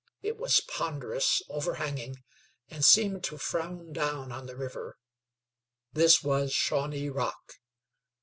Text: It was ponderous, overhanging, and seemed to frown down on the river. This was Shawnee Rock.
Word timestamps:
It 0.23 0.35
was 0.37 0.61
ponderous, 0.61 1.43
overhanging, 1.47 2.23
and 2.69 2.83
seemed 2.83 3.23
to 3.25 3.37
frown 3.37 3.93
down 3.93 4.31
on 4.31 4.47
the 4.47 4.55
river. 4.57 4.97
This 5.93 6.23
was 6.23 6.51
Shawnee 6.51 7.07
Rock. 7.09 7.59